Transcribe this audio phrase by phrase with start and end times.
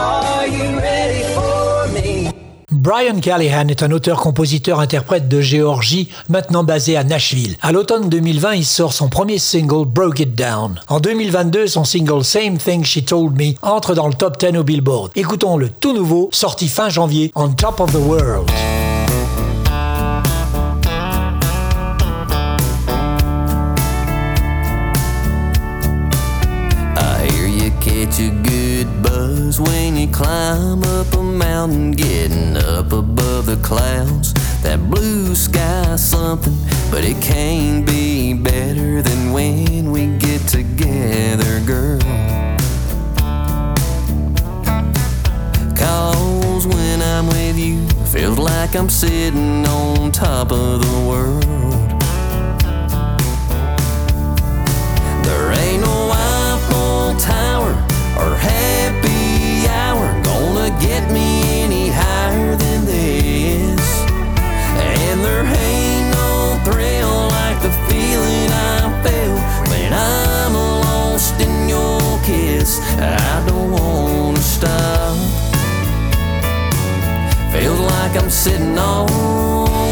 [0.00, 2.30] Are you ready for me?
[2.72, 7.56] Brian Callahan est un auteur-compositeur-interprète de Géorgie, maintenant basé à Nashville.
[7.60, 10.80] À l'automne 2020, il sort son premier single Broke It Down.
[10.88, 14.64] En 2022, son single Same Thing She Told Me entre dans le top 10 au
[14.64, 15.10] Billboard.
[15.14, 18.50] Écoutons le tout nouveau, sorti fin janvier, On Top of the World.
[26.96, 27.70] I hear you
[29.40, 34.32] buzz when you climb up a mountain, getting up above the clouds.
[34.62, 36.56] That blue sky something,
[36.90, 42.00] but it can't be better than when we get together, girl.
[45.76, 51.42] Cause when I'm with you, feels like I'm sitting on top of the world.
[55.24, 57.72] There ain't no Eiffel Tower
[58.20, 59.09] or happy
[60.78, 63.84] get me any higher than this.
[64.78, 69.36] And there ain't no thrill like the feeling I feel
[69.70, 72.80] when I'm lost in your kiss.
[72.98, 75.16] I don't wanna stop.
[77.52, 79.89] Feels like I'm sitting on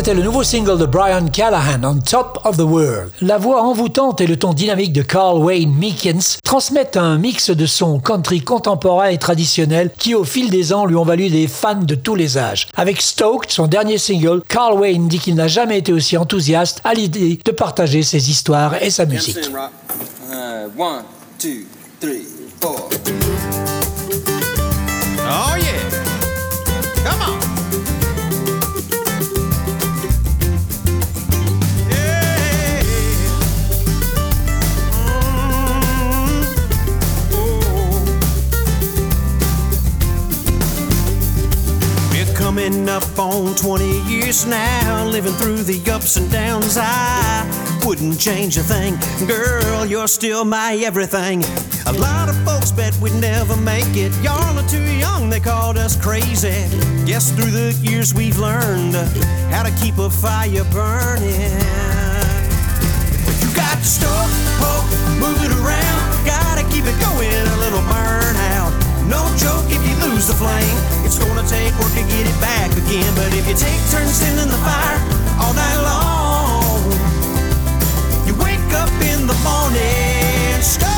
[0.00, 3.10] C'était le nouveau single de Brian Callahan, On Top of the World.
[3.20, 7.66] La voix envoûtante et le ton dynamique de Carl Wayne Meekins transmettent un mix de
[7.66, 11.82] sons country contemporain et traditionnel qui, au fil des ans, lui ont valu des fans
[11.82, 12.68] de tous les âges.
[12.78, 16.94] Avec Stoked, son dernier single, Carl Wayne dit qu'il n'a jamais été aussi enthousiaste à
[16.94, 19.36] l'idée de partager ses histoires et sa musique.
[19.36, 21.04] Uh, one,
[21.38, 21.66] two,
[22.00, 22.24] three,
[22.58, 22.88] four.
[25.28, 25.90] Oh yeah.
[27.04, 27.39] Come on.
[42.50, 46.76] Coming up on 20 years now, living through the ups and downs.
[46.76, 47.46] I
[47.86, 48.98] wouldn't change a thing.
[49.28, 51.44] Girl, you're still my everything.
[51.86, 54.12] A lot of folks bet we'd never make it.
[54.20, 56.66] Y'all are too young, they called us crazy.
[57.06, 58.96] Guess through the years we've learned
[59.54, 61.54] how to keep a fire burning.
[63.42, 66.26] You got to stop, hope, oh, move it around.
[66.26, 68.59] Gotta keep it going, a little burnout.
[69.10, 70.78] No joke if you lose the flame.
[71.04, 73.12] It's gonna take work to get it back again.
[73.16, 75.00] But if you take turns tending the fire
[75.42, 76.78] all night long,
[78.26, 80.89] you wake up in the morning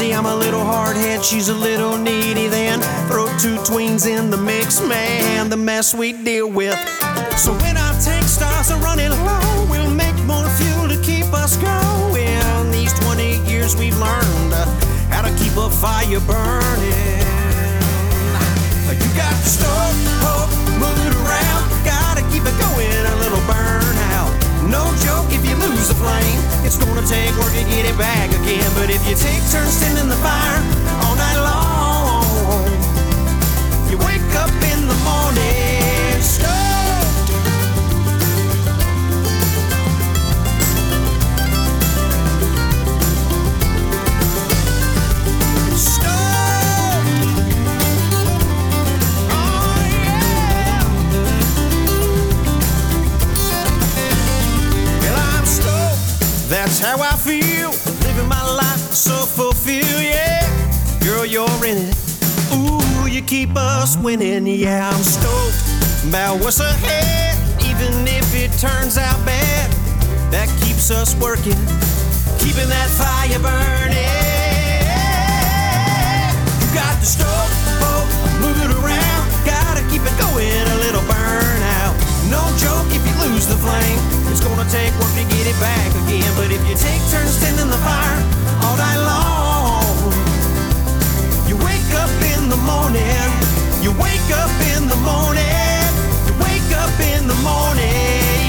[0.00, 0.14] been.
[0.16, 2.48] I'm a little hard head, she's a little needy.
[2.48, 6.78] Then throw two tweens in the mix, man, the mess we deal with.
[7.36, 12.70] So when our tank starts running low, we'll make more fuel to keep us going.
[12.70, 14.66] These 20 years we've learned uh,
[15.08, 17.20] how to keep a fire burning.
[18.90, 21.62] You got to start, hope, move it around.
[21.84, 24.39] Gotta keep it going, a little burnout.
[24.68, 26.40] No joke if you lose the flame.
[26.66, 28.68] It's gonna take work to get it back again.
[28.74, 30.89] But if you take turns tending the fire
[56.62, 57.70] That's how I feel.
[58.04, 60.44] Living my life so fulfilled, yeah.
[61.02, 61.96] Girl, you're in it.
[62.52, 64.46] Ooh, you keep us winning.
[64.46, 65.56] Yeah, I'm stoked
[66.06, 67.38] about what's ahead.
[67.64, 69.70] Even if it turns out bad,
[70.30, 71.56] that keeps us working,
[72.36, 73.96] keeping that fire burning.
[76.60, 79.24] You got the stoke, hope, oh, move it around.
[79.46, 81.19] Gotta keep it going, a little burnout.
[82.60, 83.98] Joke if you lose the flame.
[84.28, 86.28] It's gonna take work to get it back again.
[86.36, 88.20] But if you take turns tending the fire
[88.64, 90.12] all night long,
[91.48, 93.28] you wake up in the morning.
[93.80, 95.88] You wake up in the morning.
[96.28, 98.39] You wake up in the morning.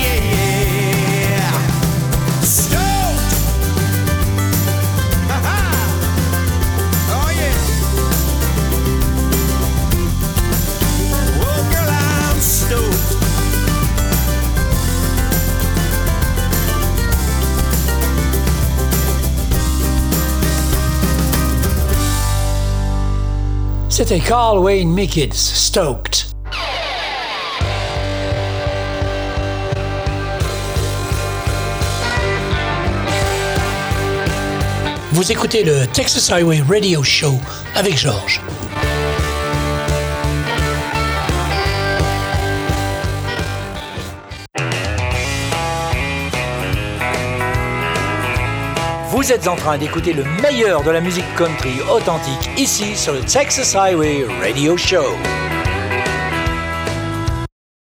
[24.03, 26.25] C'était Carl Wayne Mickens, Stoked.
[35.11, 37.35] Vous écoutez le Texas Highway Radio Show
[37.75, 38.41] avec Georges.
[49.11, 53.19] Vous êtes en train d'écouter le meilleur de la musique country authentique ici sur le
[53.19, 55.03] Texas Highway Radio Show.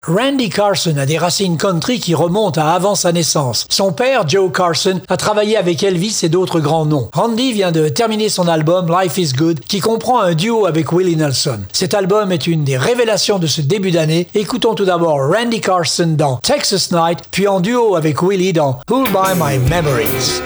[0.06, 3.66] Randy Carson a des racines country qui remontent à avant sa naissance.
[3.68, 7.10] Son père, Joe Carson, a travaillé avec Elvis et d'autres grands noms.
[7.12, 11.16] Randy vient de terminer son album Life is Good, qui comprend un duo avec Willie
[11.16, 11.60] Nelson.
[11.74, 14.28] Cet album est une des révélations de ce début d'année.
[14.34, 19.10] Écoutons tout d'abord Randy Carson dans Texas Night, puis en duo avec Willie dans Who'll
[19.10, 20.40] Buy My Memories.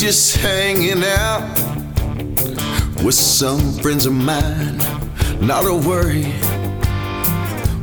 [0.00, 1.42] Just hanging out
[3.04, 4.76] with some friends of mine.
[5.40, 6.32] Not a worry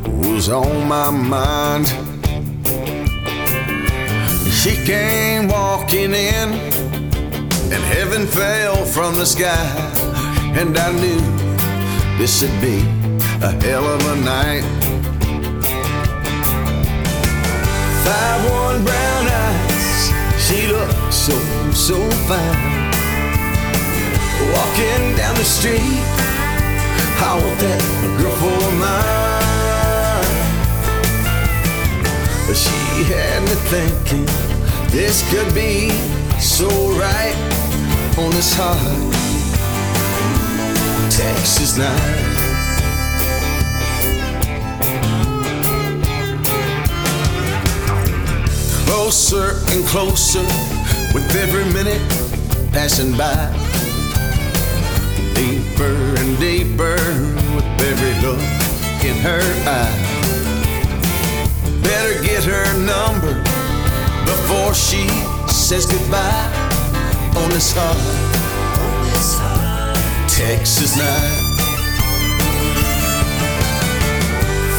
[0.07, 1.87] was on my mind.
[4.49, 6.53] She came walking in,
[7.73, 9.67] and heaven fell from the sky.
[10.55, 11.19] And I knew
[12.17, 12.79] this would be
[13.43, 14.63] a hell of a night.
[18.05, 20.13] Five one brown eyes,
[20.47, 22.89] she looked so, so fine.
[24.53, 25.81] Walking down the street,
[27.19, 27.81] I want that
[28.17, 29.25] girl for mine.
[32.47, 34.25] But she had me thinking
[34.89, 35.89] this could be
[36.39, 37.35] so right
[38.17, 38.79] on this hot
[41.11, 42.21] Texas night.
[48.87, 50.74] Closer and closer
[51.15, 52.01] with every minute
[52.73, 53.33] passing by.
[55.33, 56.97] Deeper and deeper
[57.55, 58.43] with every look
[59.07, 59.95] in her eye.
[61.81, 63.33] Better get her number
[64.25, 65.07] before she
[65.47, 66.47] says goodbye
[67.37, 67.95] on this hot
[70.27, 71.43] Texas night.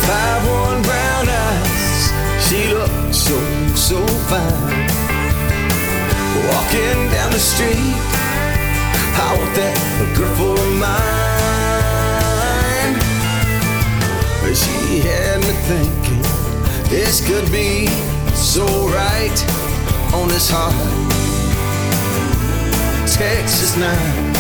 [0.05, 2.13] Five one brown eyes,
[2.47, 3.37] she looks so
[3.75, 4.86] so fine.
[6.45, 7.97] Walking down the street,
[9.19, 9.77] I want that
[10.17, 11.37] girl for mine.
[14.55, 16.23] She had me thinking
[16.89, 17.89] this could be
[18.35, 19.39] so right
[20.15, 20.73] on this hot
[23.07, 24.36] Texas night.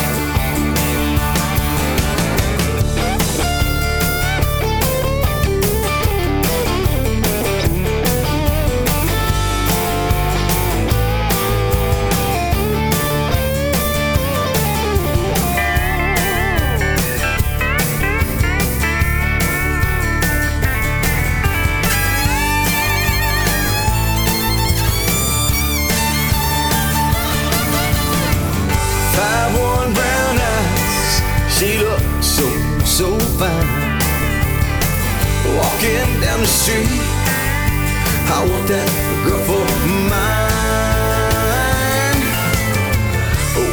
[35.76, 38.88] Walking down the street, I want that
[39.25, 39.61] girl for
[40.09, 40.33] mine.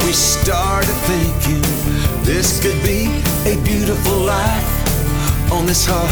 [0.06, 1.64] We started thinking
[2.26, 3.08] this could be
[3.50, 6.12] a beautiful life on this hot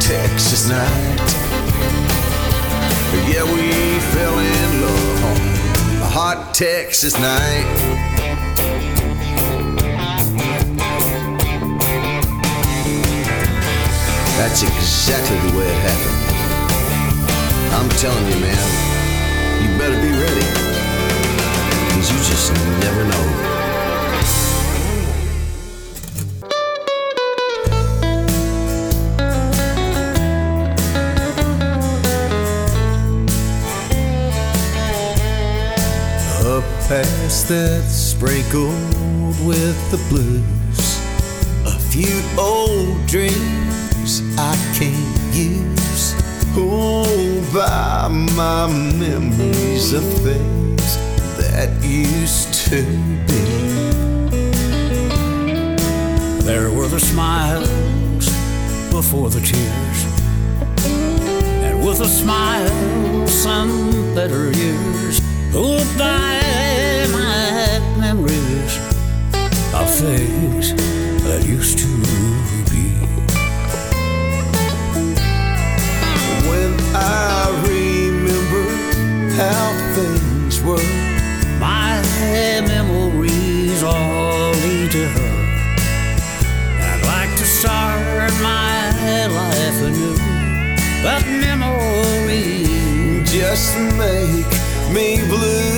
[0.00, 1.18] Texas night.
[3.26, 5.36] Yeah, we fell in love on
[6.00, 8.07] a hot Texas night.
[14.38, 16.18] That's exactly the way it happened.
[17.74, 18.62] I'm telling you, man,
[19.60, 20.46] you better be ready.
[21.90, 23.24] Cause you just never know.
[36.88, 38.72] Past that sprinkled
[39.46, 40.98] with the blues.
[41.66, 43.87] A few old dreams
[44.38, 46.14] I can't use.
[46.56, 47.04] Oh,
[47.52, 50.96] buy my memories of things
[51.36, 52.80] that used to
[53.28, 53.44] be.
[56.42, 58.26] There were the smiles
[58.90, 60.00] before the tears.
[61.66, 65.20] And with a smile, some better years.
[65.52, 68.74] Goodbye, my memories
[69.74, 70.72] of things
[71.24, 71.87] that used to
[93.58, 94.46] just make
[94.94, 95.74] me blue.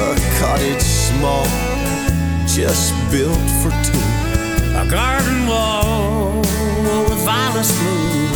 [0.00, 1.44] A cottage small,
[2.46, 4.06] just built for two.
[4.82, 8.28] A garden wall with violets blue.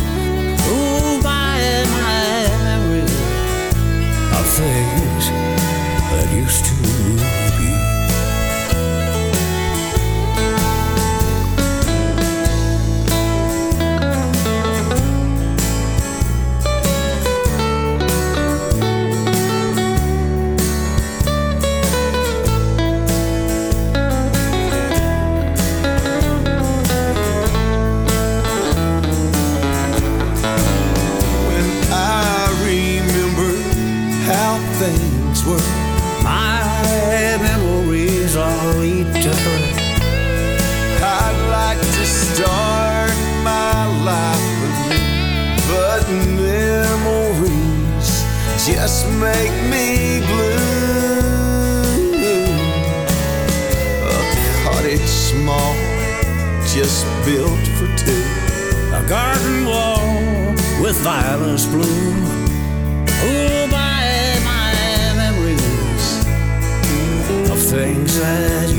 [0.72, 1.56] Oh, buy
[1.96, 2.20] my
[2.64, 3.08] memory
[4.36, 5.24] of things
[6.10, 6.87] that used to
[57.28, 58.24] built for two.
[59.00, 60.00] A garden wall
[60.82, 62.14] with violets blue.
[63.28, 64.06] Oh, buy
[64.52, 64.72] my
[65.22, 66.08] memories
[67.52, 68.77] of things that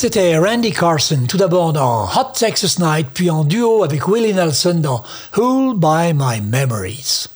[0.00, 4.74] C'était Randy Carson, tout d'abord dans Hot Texas Night, puis en duo avec Willie Nelson
[4.74, 5.02] dans
[5.36, 7.26] Who'll Buy My Memories.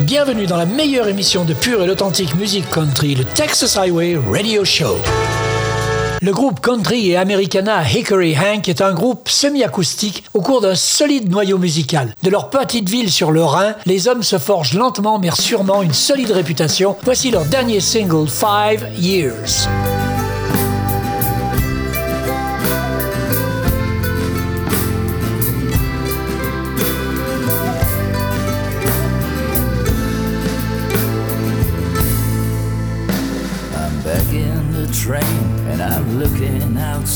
[0.00, 4.64] Bienvenue dans la meilleure émission de pure et l'authentique musique country, le Texas Highway Radio
[4.64, 4.96] Show.
[6.20, 11.30] Le groupe country et americana Hickory Hank est un groupe semi-acoustique au cours d'un solide
[11.30, 12.12] noyau musical.
[12.24, 15.94] De leur petite ville sur le Rhin, les hommes se forgent lentement mais sûrement une
[15.94, 16.96] solide réputation.
[17.04, 19.68] Voici leur dernier single, Five Years.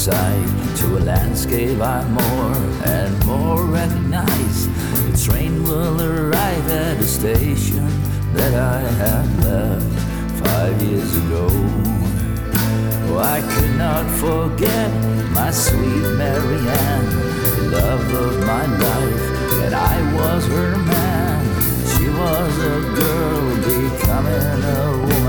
[0.09, 2.57] Outside to a landscape I more
[2.87, 4.67] and more recognize.
[4.67, 7.87] The train will arrive at a station
[8.35, 11.47] that I had left five years ago.
[13.07, 14.91] Oh, I could not forget
[15.31, 17.11] my sweet Marianne,
[17.57, 19.23] the love of my life,
[19.63, 21.45] and I was her man.
[21.93, 25.22] She was a girl becoming a woman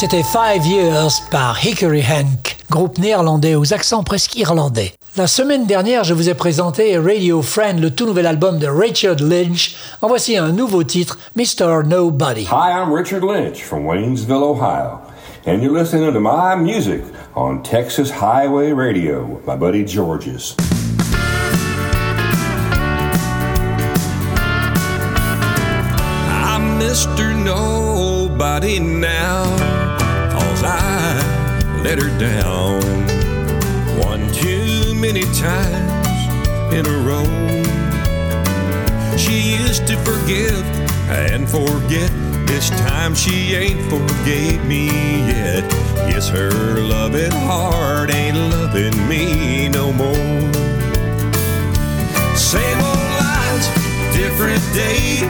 [0.00, 4.94] C'était Five Years par Hickory Hank, groupe néerlandais aux accents presque irlandais.
[5.18, 9.16] La semaine dernière, je vous ai présenté Radio Friend, le tout nouvel album de Richard
[9.20, 9.76] Lynch.
[10.00, 11.82] En voici un nouveau titre, Mr.
[11.84, 12.44] Nobody.
[12.44, 15.02] Hi, I'm Richard Lynch from Waynesville, Ohio,
[15.46, 17.02] and you're listening to my music
[17.36, 20.56] on Texas Highway Radio with my buddy Georges.
[26.42, 27.36] I'm Mr.
[27.36, 29.19] Nobody now.
[31.90, 32.80] Let her down
[33.98, 37.26] one too many times in a row.
[39.16, 40.64] She used to forgive
[41.10, 42.08] and forget.
[42.46, 45.64] This time she ain't forgave me yet.
[46.08, 50.14] Yes, her loving heart ain't loving me no more.
[52.36, 53.66] Same old lines,
[54.14, 55.22] different day.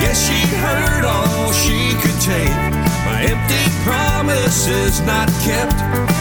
[0.00, 2.87] Guess she heard all she could take.
[3.08, 5.78] My empty promises not kept.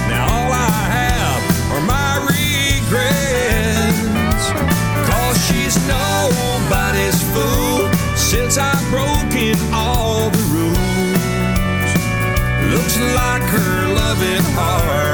[0.09, 1.41] Now all I have
[1.73, 3.99] are my regrets.
[5.09, 11.91] Cause she's nobody's fool since I've broken all the rules.
[12.73, 15.06] Looks like her loving heart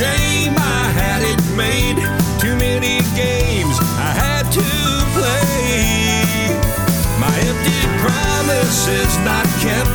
[0.00, 1.98] shame I had it made.
[2.40, 3.76] Too many games
[4.08, 4.68] I had to
[5.16, 6.56] play.
[7.24, 9.92] My empty promises not kept.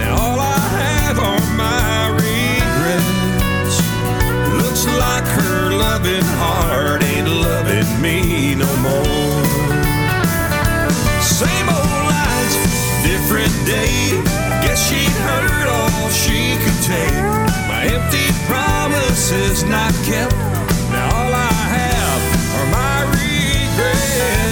[0.00, 3.76] Now all I have are my regrets.
[4.62, 8.81] Looks like her loving heart ain't loving me no more.
[19.52, 20.34] Promises not kept.
[20.90, 22.22] Now all I have
[22.56, 24.48] are my regrets.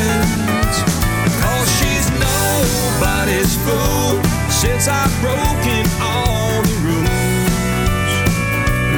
[1.40, 8.12] Cause she's nobody's fool since I've broken all the rules.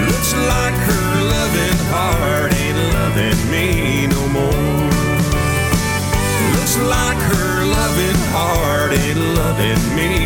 [0.09, 4.91] Looks like her loving heart ain't loving me no more.
[6.55, 10.22] Looks like her loving heart ain't loving me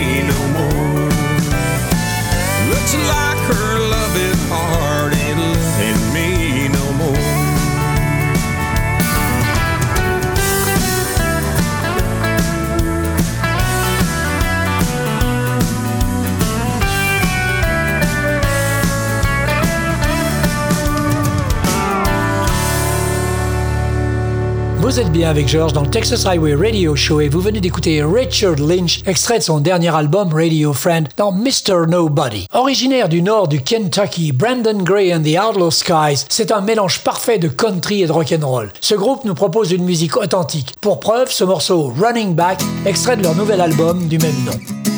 [24.97, 28.03] Vous êtes bien avec George dans le Texas Highway Radio Show et vous venez d'écouter
[28.03, 31.87] Richard Lynch, extrait de son dernier album Radio Friend dans Mr.
[31.87, 32.47] Nobody.
[32.55, 37.37] Originaire du nord du Kentucky, Brandon Gray and the Outlaw Skies, c'est un mélange parfait
[37.37, 38.73] de country et de rock'n'roll.
[38.81, 40.73] Ce groupe nous propose une musique authentique.
[40.81, 44.96] Pour preuve, ce morceau Running Back, extrait de leur nouvel album du même nom.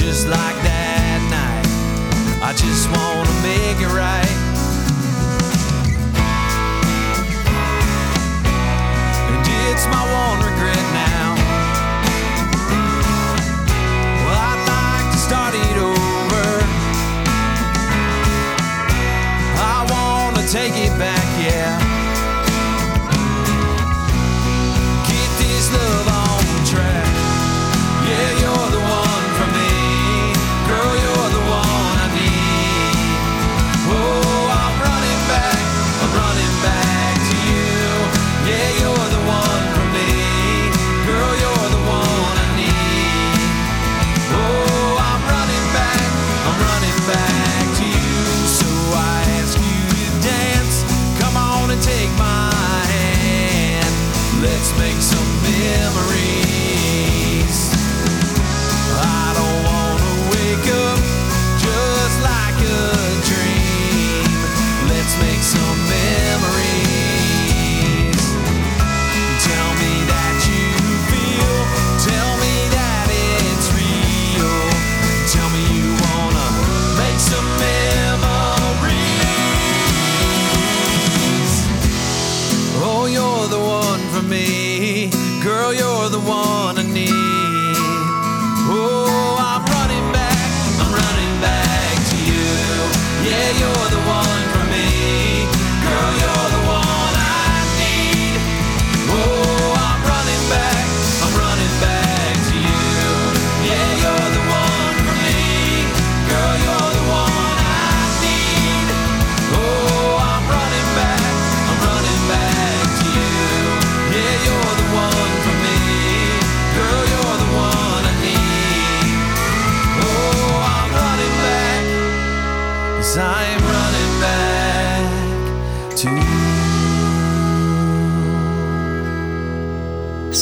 [0.00, 0.69] Just like that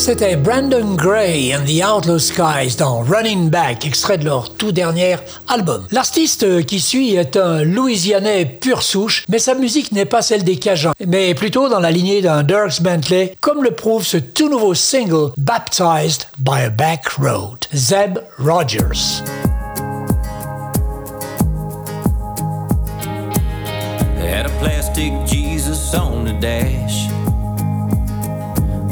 [0.08, 5.16] C'était Brandon Gray and the Outlaw Skies dans Running Back, extrait de leur tout dernier
[5.48, 5.86] album.
[5.90, 10.56] L'artiste qui suit est un Louisianais pur souche, mais sa musique n'est pas celle des
[10.56, 14.72] Cajuns, mais plutôt dans la lignée d'un Dirks Bentley, comme le prouve ce tout nouveau
[14.72, 19.22] single Baptized by a Back Road, Zeb Rogers.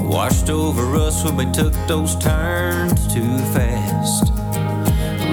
[0.08, 4.32] Washed over us when we took those turns too fast.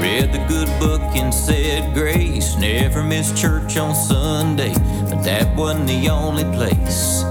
[0.01, 2.57] Read the good book and said grace.
[2.57, 4.73] Never missed church on Sunday,
[5.09, 7.23] but that wasn't the only place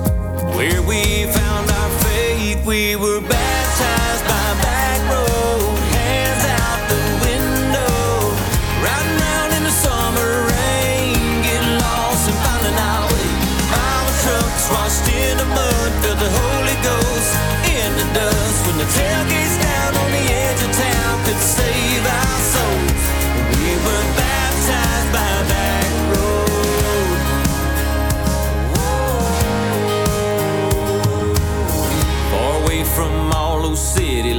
[0.57, 2.65] where we found our faith.
[2.65, 4.12] We were baptized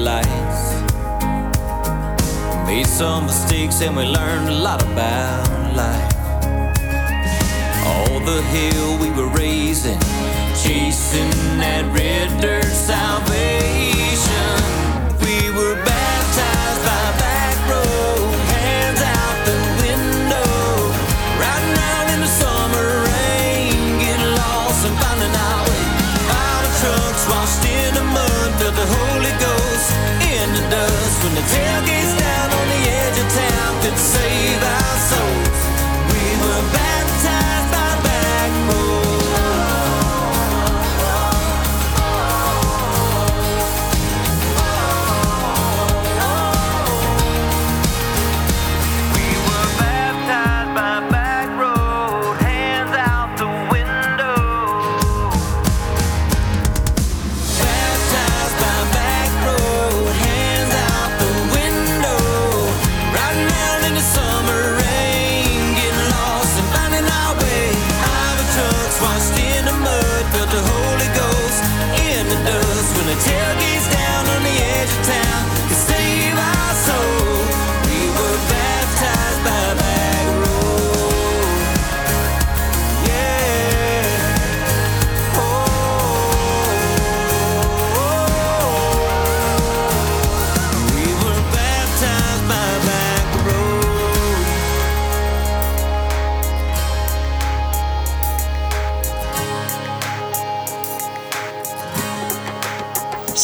[0.03, 0.61] lights.
[2.67, 6.15] Made some mistakes and we learned a lot about life.
[7.87, 9.99] All the hill we were raising,
[10.63, 12.12] chasing that red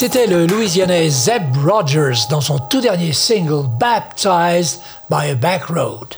[0.01, 6.15] C'était le Louisianais Zeb Rogers dans son tout dernier single Baptized by a Back Road.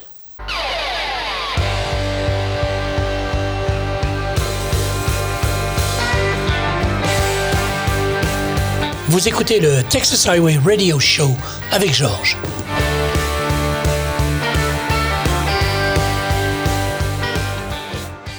[9.08, 11.32] Vous écoutez le Texas Highway Radio Show
[11.72, 12.38] avec Georges.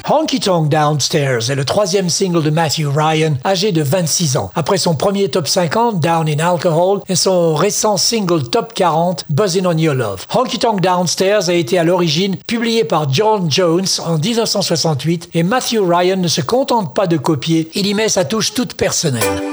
[0.09, 4.51] Honky Tonk Downstairs est le troisième single de Matthew Ryan, âgé de 26 ans.
[4.53, 9.65] Après son premier top 50, Down in Alcohol, et son récent single top 40, Buzzin'
[9.65, 10.25] on Your Love.
[10.35, 15.79] Honky Tonk Downstairs a été à l'origine publié par John Jones en 1968 et Matthew
[15.81, 19.52] Ryan ne se contente pas de copier, il y met sa touche toute personnelle.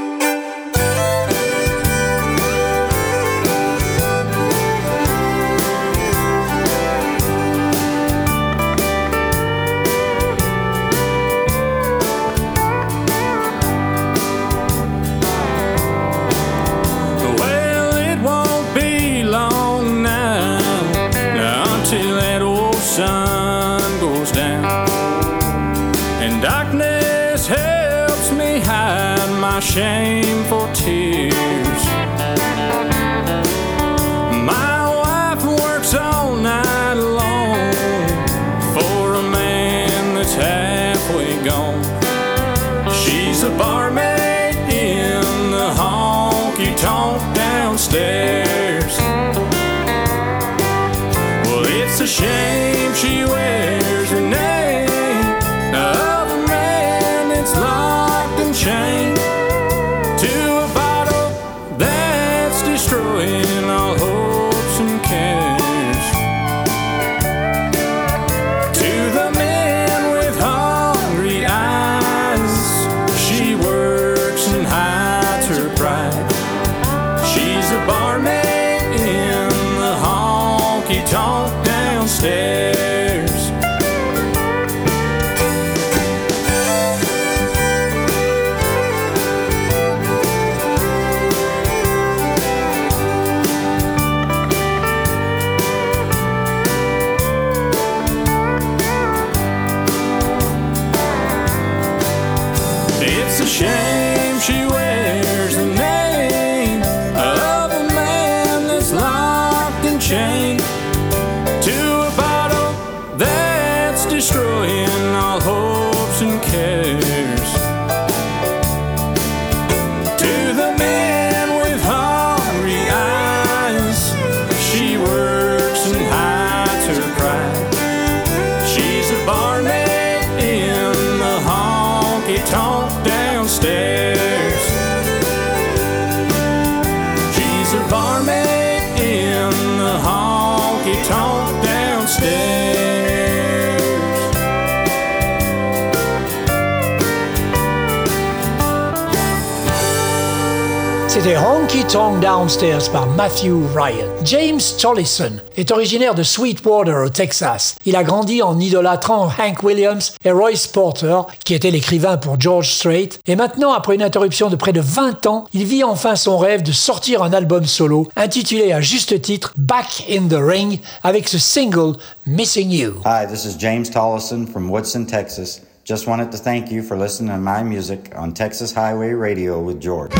[151.92, 154.06] Tonk Downstairs par Matthew Ryan.
[154.22, 157.74] James Tollison est originaire de Sweetwater au Texas.
[157.84, 162.70] Il a grandi en idolâtrant Hank Williams et Royce Porter, qui était l'écrivain pour George
[162.70, 163.08] Strait.
[163.26, 166.62] Et maintenant, après une interruption de près de 20 ans, il vit enfin son rêve
[166.62, 171.38] de sortir un album solo intitulé à juste titre Back in the Ring avec ce
[171.38, 173.02] single Missing You.
[173.04, 175.62] Hi, this is James Tollison from Woodson, Texas.
[175.84, 179.80] Just wanted to thank you for listening to my music on Texas Highway Radio with
[179.80, 180.12] George.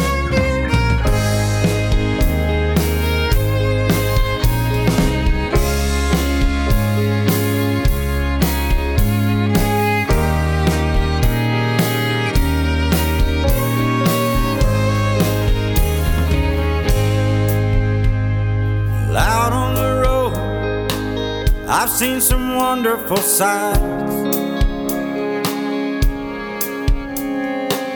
[21.72, 23.78] I've seen some wonderful sights.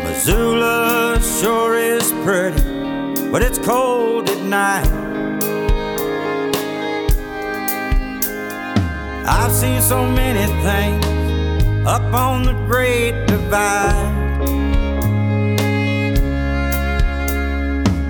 [0.04, 2.62] Missoula sure is pretty,
[3.32, 4.86] but it's cold at night.
[9.26, 14.12] I've seen so many things up on the Great Divide.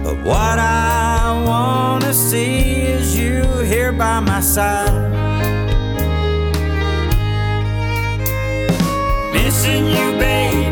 [0.04, 5.33] But what I wanna see is you here by my side.
[9.64, 10.63] Missing you, baby.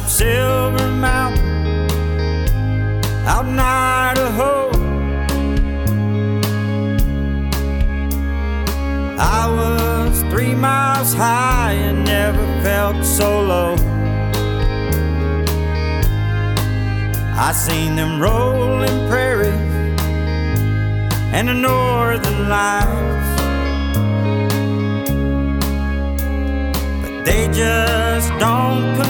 [0.00, 1.88] Up Silver Mountain
[3.26, 4.70] out in Idaho.
[9.18, 13.74] I was three miles high and never felt so low.
[17.36, 19.52] I seen them rolling prairies
[21.32, 23.30] and the northern lights.
[27.02, 29.09] But they just don't compare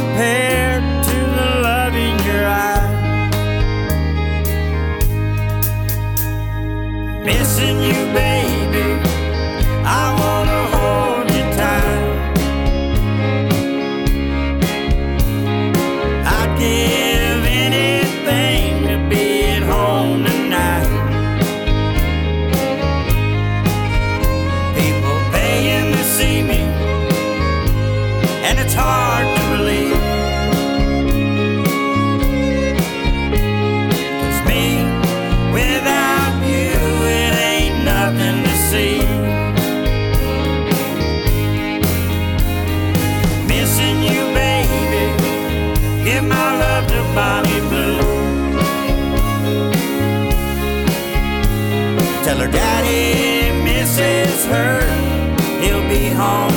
[56.20, 56.49] home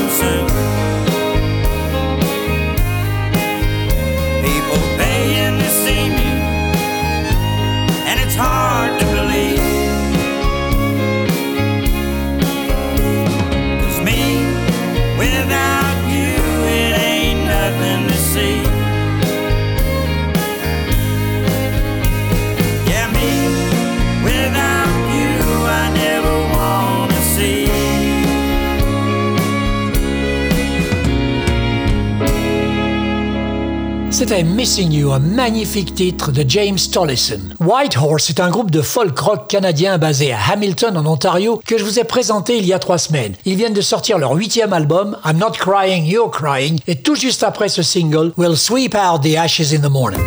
[34.24, 37.42] C'était Missing You, un magnifique titre de James Tollison.
[37.60, 41.78] White Horse est un groupe de folk rock canadien basé à Hamilton en Ontario que
[41.78, 43.34] je vous ai présenté il y a trois semaines.
[43.44, 47.44] Ils viennent de sortir leur huitième album, I'm Not Crying, You're Crying, et tout juste
[47.44, 50.22] après ce single, We'll Sweep Out the Ashes in the Morning.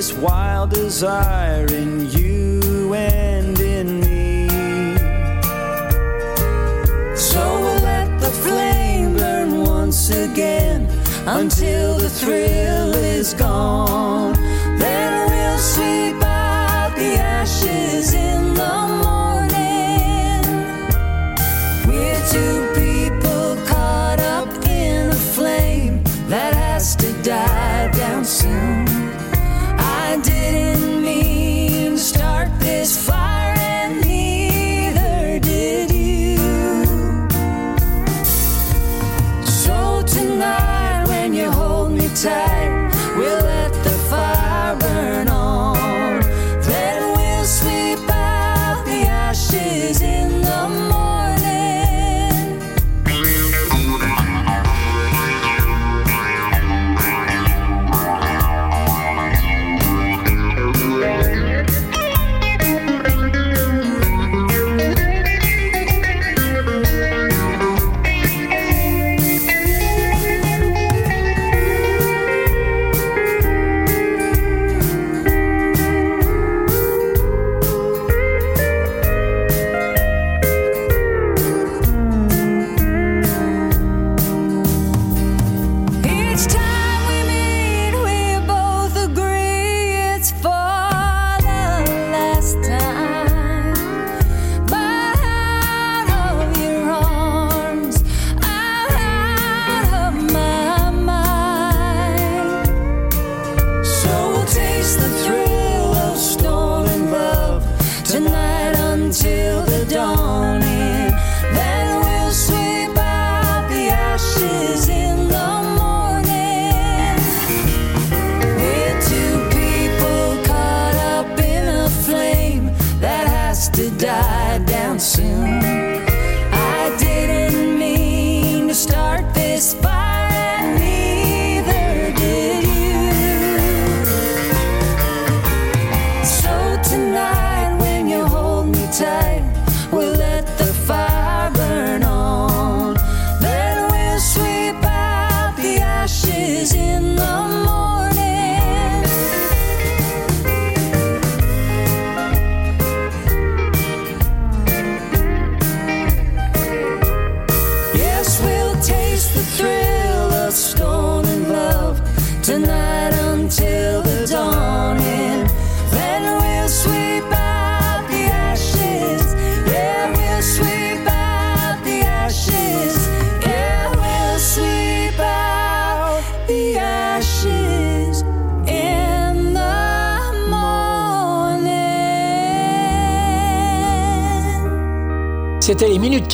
[0.00, 4.48] This wild desire in you and in me.
[7.14, 10.88] So we'll let the flame burn once again
[11.26, 14.49] until the thrill is gone.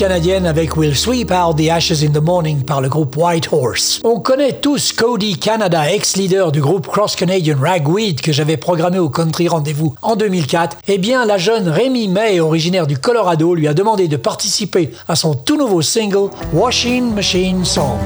[0.09, 3.99] Avec We'll Sweep Out the Ashes in the Morning par le groupe White Horse.
[4.05, 9.09] On connaît tous Cody Canada, ex-leader du groupe Cross Canadian Ragweed que j'avais programmé au
[9.09, 10.77] Country Rendez-vous en 2004.
[10.87, 15.17] Eh bien, la jeune Rémi May, originaire du Colorado, lui a demandé de participer à
[15.17, 17.97] son tout nouveau single Washing Machine Song.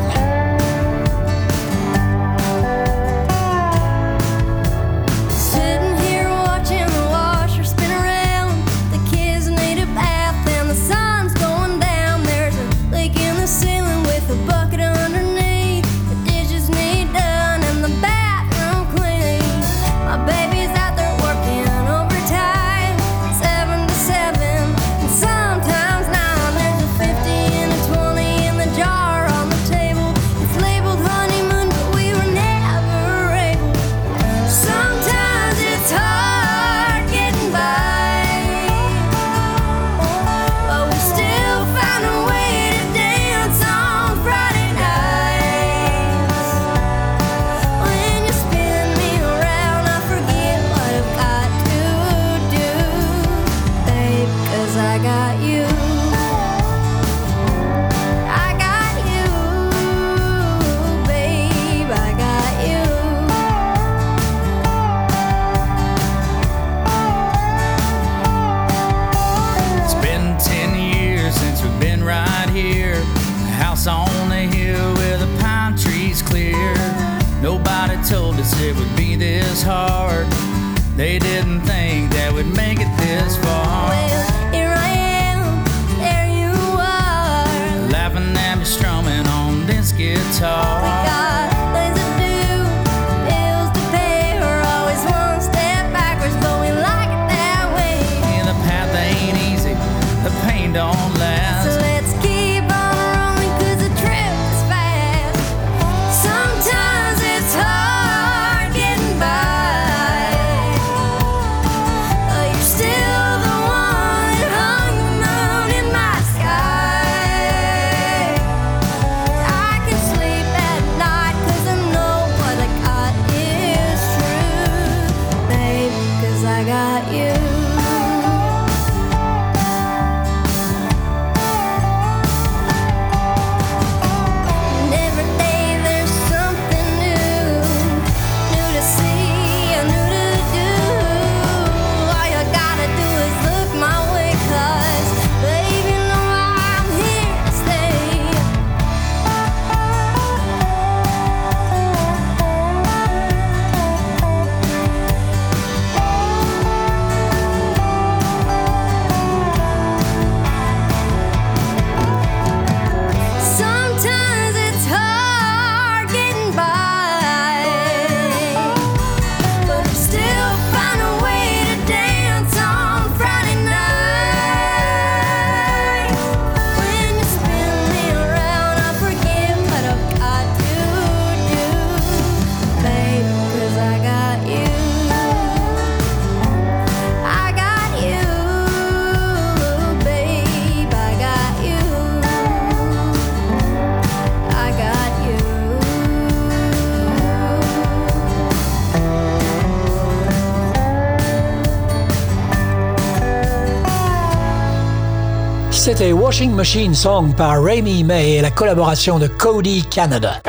[206.31, 210.41] Washing Machine Song par Remy May et la collaboration de Cody Canada.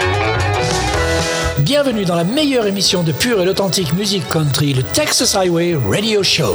[1.58, 6.22] Bienvenue dans la meilleure émission de pure et authentique musique country, le Texas Highway Radio
[6.22, 6.54] Show.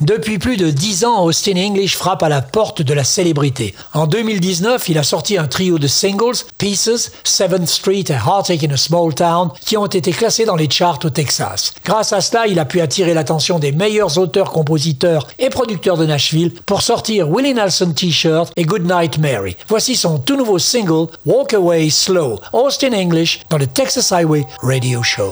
[0.00, 3.74] Depuis plus de 10 ans, Austin English frappe à la porte de la célébrité.
[3.94, 8.72] En 2019, il a sorti un trio de singles, Pieces, 7th Street et Heartache in
[8.72, 11.72] a Small Town, qui ont été classés dans les charts au Texas.
[11.84, 16.06] Grâce à cela, il a pu attirer l'attention des meilleurs auteurs, compositeurs et producteurs de
[16.06, 19.56] Nashville pour sortir Willie Nelson T-shirt et Good Night Mary.
[19.66, 25.02] Voici son tout nouveau single, Walk Away Slow, Austin English, dans le Texas Highway Radio
[25.02, 25.30] Show.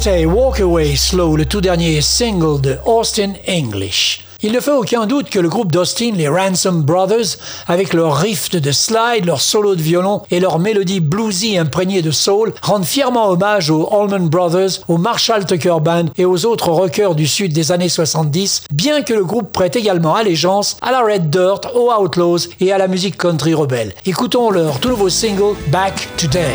[0.00, 4.24] C'était Walk Away Slow, le tout dernier single de Austin English.
[4.42, 7.36] Il ne fait aucun doute que le groupe d'Austin, les Ransom Brothers,
[7.66, 12.12] avec leur riff de slide, leur solo de violon et leur mélodie bluesy imprégnée de
[12.12, 17.16] soul, rendent fièrement hommage aux Allman Brothers, aux Marshall Tucker Band et aux autres rockers
[17.16, 21.28] du sud des années 70, bien que le groupe prête également allégeance à la Red
[21.28, 23.94] Dirt, aux Outlaws et à la musique country rebelle.
[24.06, 26.54] Écoutons leur tout nouveau single Back Today.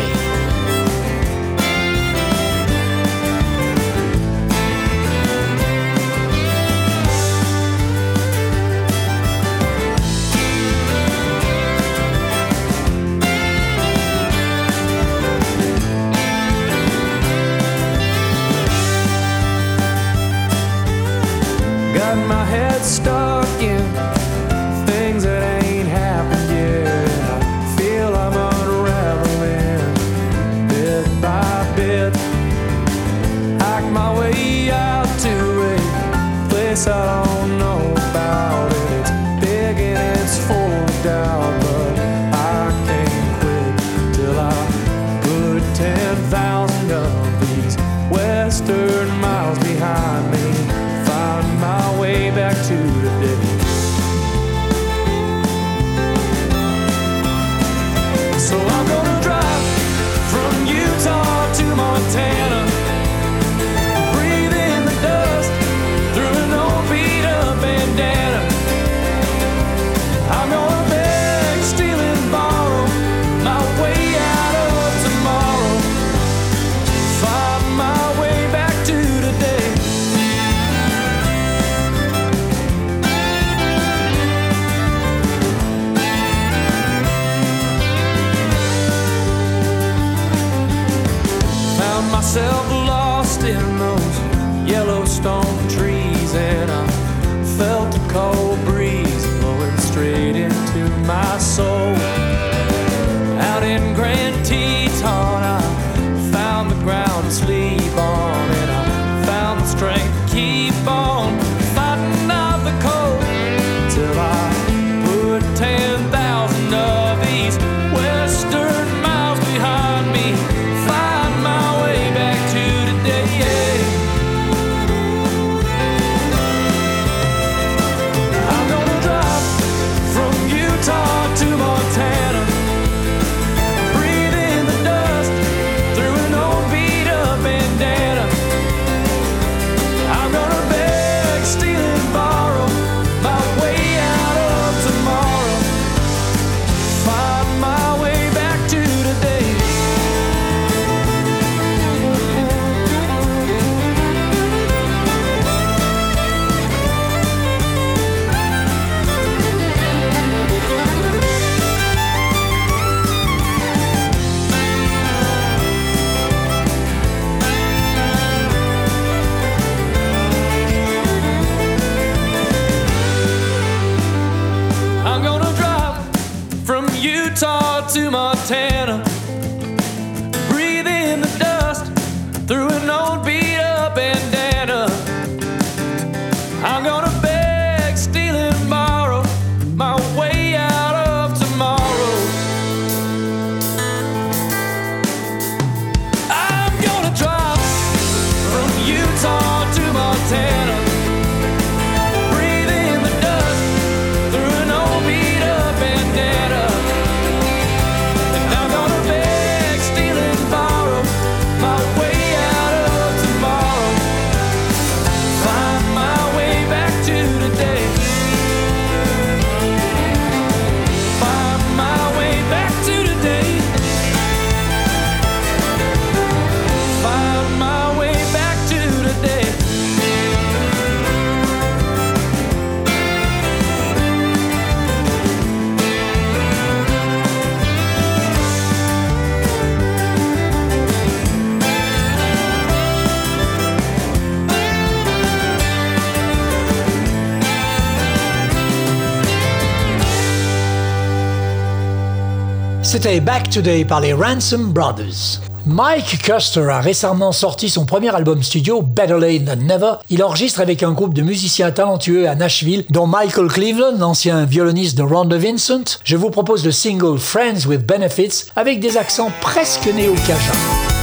[252.94, 255.40] C'était Back Today par les Ransom Brothers.
[255.66, 259.92] Mike Custer a récemment sorti son premier album studio, Better Late Than Never.
[260.10, 264.96] Il enregistre avec un groupe de musiciens talentueux à Nashville, dont Michael Cleveland, ancien violoniste
[264.96, 265.98] de Rhonda Vincent.
[266.04, 270.93] Je vous propose le single Friends with Benefits avec des accents presque néo-cajuns.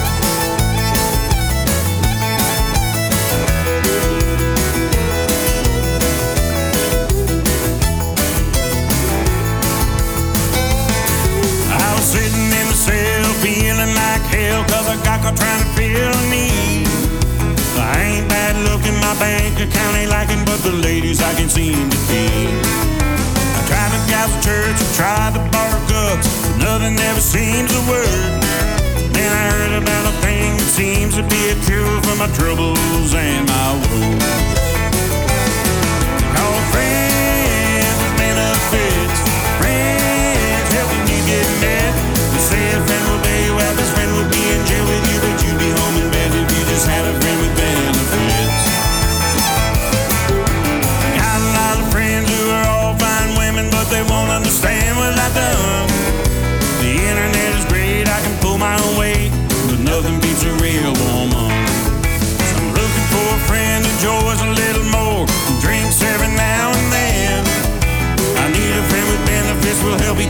[19.62, 22.50] Account ain't lacking, but the ladies I can seem to keep.
[23.58, 27.72] I tried to gal the church, I tried to bar cups, but nothing ever seems
[27.72, 28.42] to work.
[29.14, 33.14] Then I heard about a thing that seems to be a cure for my troubles
[33.14, 34.61] and my woes.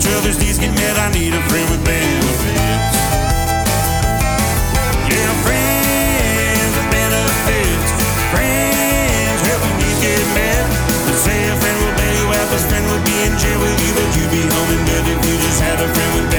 [0.01, 0.97] Each other's needs get met.
[0.97, 2.97] I need a friend with benefits.
[5.05, 7.91] Yeah, friends with benefits,
[8.33, 10.65] friends helping needs get met.
[11.05, 13.77] They say a friend will bail you out, this friend would be in jail with
[13.77, 16.30] you, but you'd be home in bed if you just had a friend with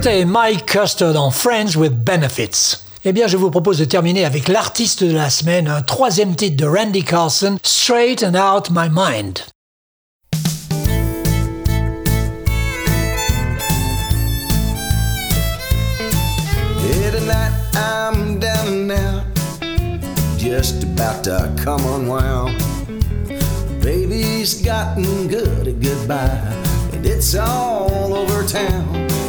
[0.00, 2.76] C'était Mike Custard en Friends with Benefits.
[3.04, 6.56] Eh bien, je vous propose de terminer avec l'artiste de la semaine, un troisième titre
[6.56, 9.40] de Randy Carlson, Straight and Out My Mind.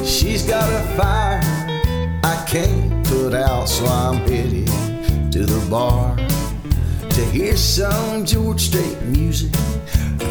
[0.10, 1.40] She's got a fire
[2.24, 4.68] I can't put out, so I'm headed
[5.32, 6.16] to the bar
[7.12, 9.52] to hear some George Strait music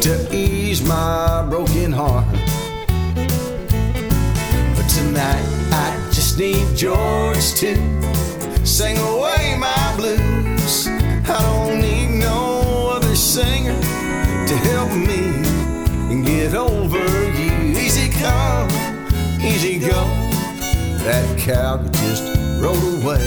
[0.01, 2.27] to ease my broken heart.
[4.75, 7.75] But tonight I just need George to
[8.65, 10.87] sing away my blues.
[10.87, 13.79] I don't need no other singer
[14.45, 15.39] to help me
[16.25, 17.79] get over you.
[17.79, 18.69] Easy come,
[19.41, 20.05] easy go.
[21.03, 22.23] That cow just
[22.61, 23.19] rolled away.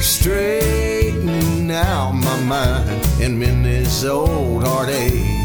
[0.00, 2.88] Straighten out my mind
[3.20, 5.41] and mend this old heartache.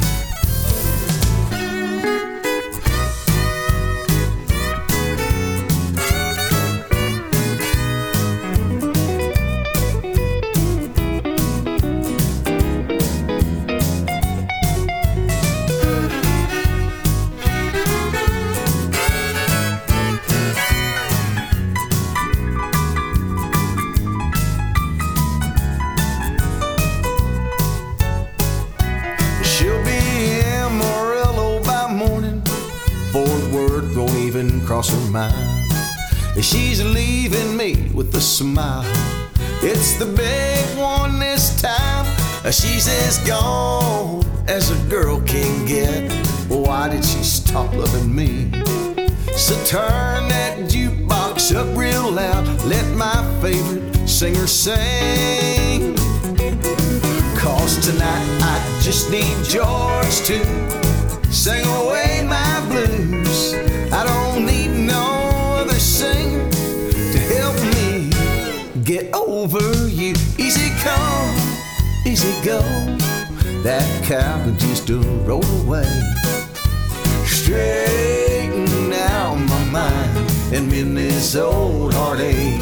[34.86, 35.34] Her mind.
[36.40, 38.86] She's leaving me with a smile.
[39.64, 42.06] It's the big one this time.
[42.46, 46.12] Uh, she's as gone as a girl can get.
[46.48, 48.52] Why did she stop loving me?
[49.36, 52.46] So turn that jukebox up real loud.
[52.66, 55.96] Let my favorite singer sing.
[57.36, 60.38] Cause tonight I just need George to
[61.32, 62.57] sing away my
[69.48, 70.14] over you.
[70.38, 71.36] Easy come,
[72.06, 72.60] easy go.
[73.64, 75.88] That cow could just uh, roll away.
[77.26, 82.60] Straighten out my mind and mend this old heartache.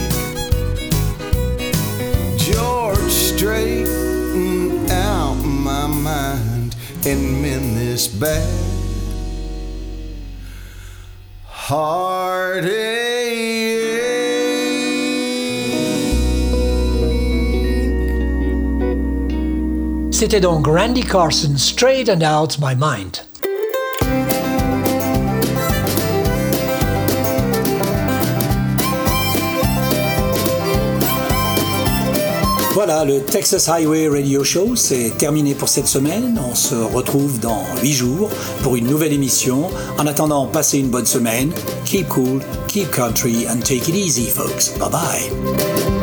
[2.37, 6.75] George, straighten out my mind
[7.05, 8.47] and mend this bad
[11.45, 13.05] heartache.
[20.17, 23.17] C'était donc Randy Carson, Straight and Out My Mind.
[32.73, 36.39] Voilà, le Texas Highway Radio Show, c'est terminé pour cette semaine.
[36.49, 38.29] On se retrouve dans 8 jours
[38.63, 39.69] pour une nouvelle émission.
[39.99, 41.51] En attendant, passez une bonne semaine.
[41.83, 44.69] Keep cool, keep country, and take it easy, folks.
[44.79, 45.94] Bye bye.